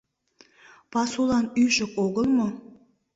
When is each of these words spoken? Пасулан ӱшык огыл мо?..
Пасулан 0.93 1.45
ӱшык 1.63 1.91
огыл 2.05 2.25
мо?.. 2.37 2.47